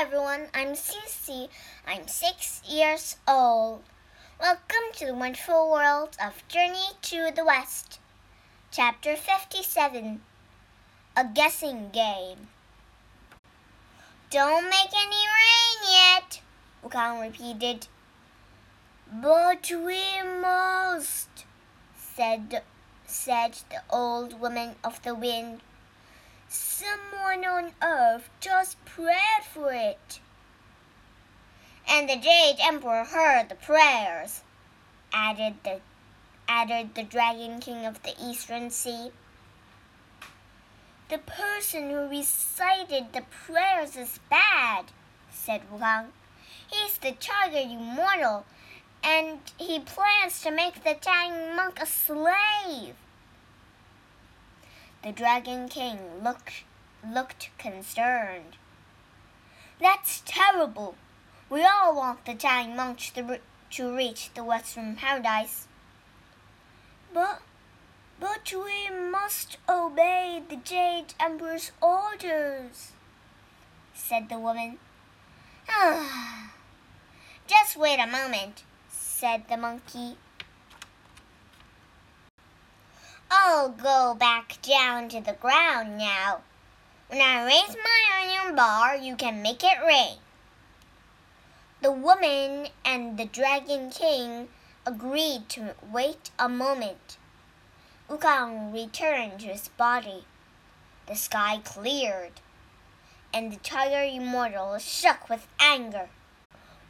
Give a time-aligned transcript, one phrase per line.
[0.00, 1.48] everyone, I'm Cece.
[1.84, 3.82] I'm six years old.
[4.40, 7.98] Welcome to the wonderful world of Journey to the West.
[8.70, 10.20] Chapter 57
[11.16, 12.46] A Guessing Game.
[14.30, 16.42] Don't make any rain yet,
[16.84, 17.88] Wukong repeated.
[19.12, 21.44] But we must,
[21.96, 22.62] said,
[23.04, 25.60] said the old woman of the wind.
[26.78, 30.20] Someone on earth just prayed for it.
[31.88, 34.42] And the Jade Emperor heard the prayers,
[35.12, 35.80] added the
[36.46, 39.10] added the Dragon King of the Eastern Sea.
[41.08, 44.84] The person who recited the prayers is bad,
[45.32, 46.12] said Wukong.
[46.70, 48.46] He's the Tiger Immortal,
[49.02, 52.94] and he plans to make the Tang monk a slave.
[55.04, 56.64] The Dragon King looked,
[57.06, 58.56] looked concerned.
[59.80, 60.96] That's terrible.
[61.48, 62.34] We all want the
[62.74, 63.38] monk to,
[63.70, 65.68] to reach the Western Paradise.
[67.14, 67.42] But,
[68.18, 72.92] but we must obey the Jade Emperor's orders,
[73.94, 74.78] said the woman.
[75.68, 76.52] Ah,
[77.46, 80.16] just wait a moment, said the monkey.
[83.50, 86.42] I'll go back down to the ground now.
[87.06, 90.18] When I raise my iron bar, you can make it rain.
[91.80, 94.48] The woman and the Dragon King
[94.84, 97.16] agreed to wait a moment.
[98.10, 100.26] Wukong returned to his body.
[101.06, 102.42] The sky cleared,
[103.32, 106.10] and the Tiger Immortal shook with anger.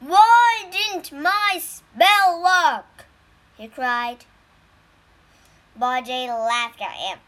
[0.00, 3.06] Why didn't my spell work?
[3.56, 4.24] he cried.
[5.78, 7.18] Bajie laughed at him.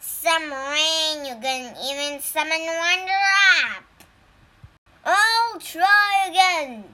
[0.00, 3.84] Some rain, you can even summon one drop.
[5.04, 6.84] I'll try again,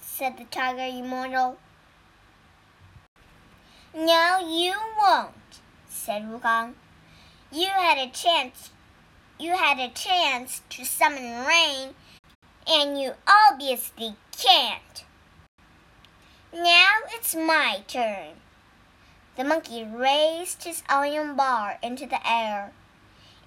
[0.00, 1.58] said the Tiger Immortal.
[3.94, 6.74] No, you won't, said Wukong.
[7.52, 8.70] You had a chance.
[9.38, 11.94] You had a chance to summon rain,
[12.66, 15.04] and you obviously can't.
[16.54, 18.34] Now it's my turn.
[19.36, 22.70] The monkey raised his iron bar into the air.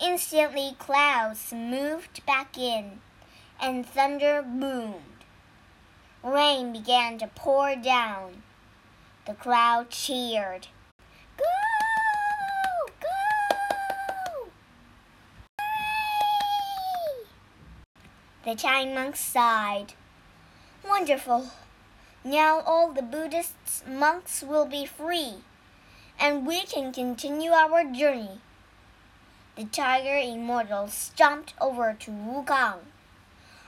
[0.02, 3.00] Instantly, clouds moved back in,
[3.62, 5.24] and thunder boomed.
[6.22, 8.44] Rain began to pour down.
[9.26, 10.68] The crowd cheered.
[11.38, 11.46] Go!
[13.00, 14.50] Go!
[15.58, 17.28] Hooray!
[18.44, 19.94] The Chinese monk sighed.
[20.86, 21.52] Wonderful.
[22.24, 25.44] Now all the Buddhist monks will be free,
[26.20, 28.42] and we can continue our journey.
[29.56, 32.80] The Tiger Immortal stomped over to Wu Wukong.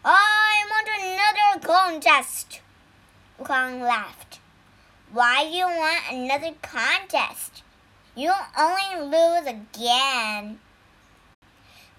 [0.03, 2.61] I want another contest.
[3.39, 4.39] Wukong laughed.
[5.11, 7.63] Why do you want another contest?
[8.15, 10.59] You'll only lose again.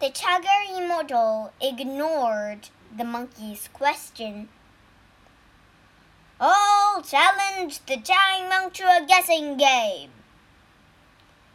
[0.00, 4.48] The Tiger Immortal ignored the monkey's question
[6.42, 10.08] I'll challenge the Tang monk to a guessing game.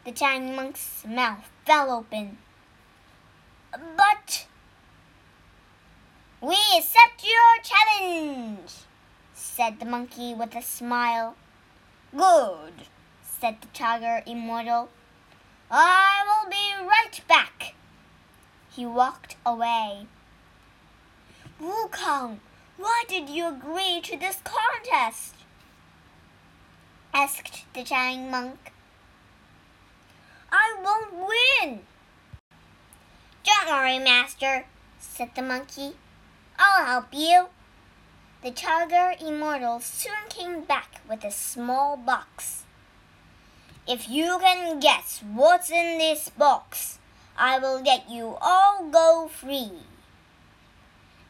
[0.05, 2.37] The Tang monk's mouth fell open.
[3.71, 4.45] But
[6.39, 8.71] we accept your challenge,
[9.33, 11.35] said the monkey with a smile.
[12.15, 12.85] Good,
[13.23, 14.89] said the tiger immortal.
[15.71, 17.73] I will be right back.
[18.69, 20.05] He walked away.
[21.59, 22.37] Wukong,
[22.77, 25.35] why did you agree to this contest?
[27.13, 28.73] asked the giant monk.
[30.51, 31.81] I won't win.
[33.45, 34.65] Don't worry, master,
[34.99, 35.95] said the monkey.
[36.59, 37.47] I'll help you.
[38.43, 42.63] The tiger immortal soon came back with a small box.
[43.87, 46.99] If you can guess what's in this box,
[47.37, 49.71] I will let you all go free.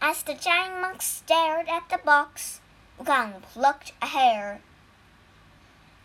[0.07, 2.61] As the giant monk stared at the box,
[2.99, 4.61] Wukong plucked a hair.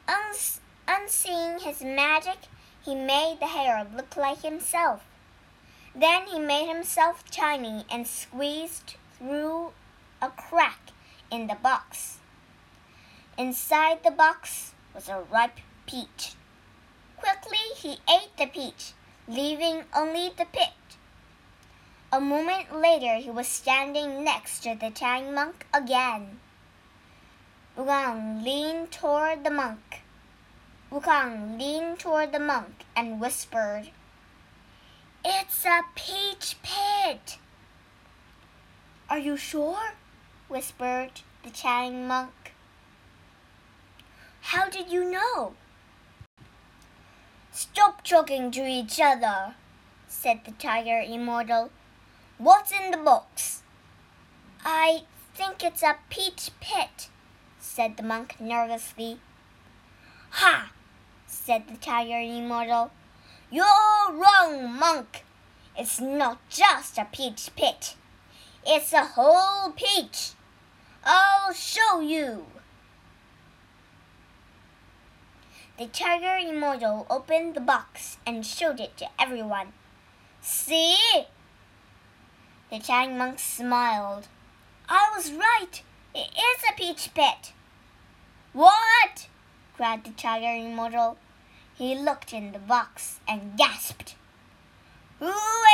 [0.08, 2.38] Uns unseeing his magic,
[2.82, 5.02] he made the hair look like himself.
[5.94, 9.72] Then he made himself tiny and squeezed through
[10.22, 10.80] a crack
[11.30, 12.20] in the box.
[13.36, 16.36] Inside the box was a ripe peach.
[17.18, 18.94] Quickly he ate the peach,
[19.28, 20.72] leaving only the pit.
[22.12, 26.40] A moment later, he was standing next to the Tang monk again.
[27.78, 30.02] Wukong leaned toward the monk.
[30.90, 33.90] Wukong leaned toward the monk and whispered,
[35.24, 37.38] It's a peach pit.
[39.08, 39.92] Are you sure?
[40.48, 42.54] whispered the chatting monk.
[44.40, 45.54] How did you know?
[47.52, 49.54] Stop talking to each other,
[50.08, 51.70] said the tiger immortal.
[52.42, 53.60] What's in the box?
[54.64, 55.02] I
[55.34, 57.10] think it's a peach pit,
[57.58, 59.20] said the monk nervously.
[60.30, 60.72] Ha!
[61.26, 62.92] said the tiger immortal.
[63.50, 63.66] You're
[64.10, 65.26] wrong, monk.
[65.76, 67.94] It's not just a peach pit.
[68.66, 70.30] It's a whole peach.
[71.04, 72.46] I'll show you.
[75.76, 79.74] The tiger immortal opened the box and showed it to everyone.
[80.40, 80.96] See?
[82.70, 84.28] The chatting monk smiled.
[84.88, 85.82] I was right.
[86.14, 87.52] It is a peach pit.
[88.52, 89.26] What?
[89.76, 91.16] cried the tiger immortal.
[91.74, 94.14] He looked in the box and gasped.
[95.18, 95.32] Who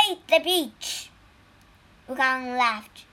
[0.09, 1.11] ate the peach?
[2.09, 3.05] Wukong laughed.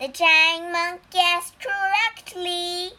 [0.00, 2.92] The chatting monk guessed correctly.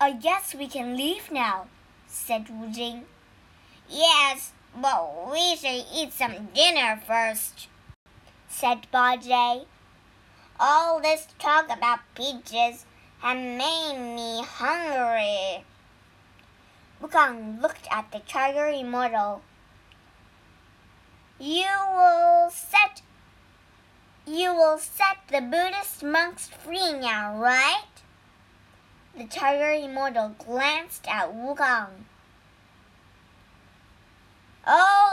[0.00, 1.66] I guess we can leave now,
[2.06, 3.04] said Wu Jing.
[3.88, 7.68] Yes, but we should eat some dinner first,
[8.58, 9.66] said Bajie.
[10.58, 12.84] All this talk about peaches
[13.20, 15.64] has made me hungry.
[17.00, 19.42] Wukong looked at the tiger immortal.
[21.38, 23.02] You will set
[24.26, 27.94] you will set the Buddhist monks free now, right?
[29.16, 32.06] The tiger immortal glanced at Wukong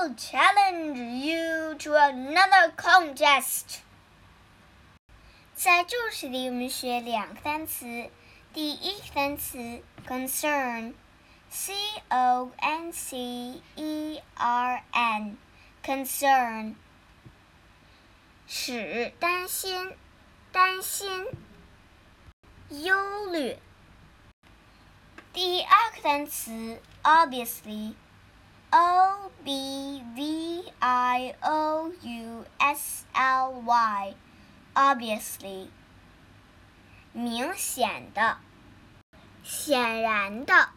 [0.05, 3.79] I'll challenge you to another contest.
[5.55, 8.11] 在注释里，我们学两个单词。
[8.53, 11.73] 第一个单词 concern。C
[12.11, 15.37] O N C E R N
[15.85, 16.77] concern
[18.47, 19.97] 使担心、
[20.53, 21.27] 担心、
[22.69, 23.59] 忧虑。
[25.33, 26.81] 第二个单词
[28.75, 35.69] obviously，O B V I O U S L Y，obviously
[37.13, 38.39] 明显的、
[39.43, 40.69] 显然的。